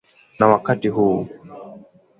[0.39, 1.27] Na wakati huo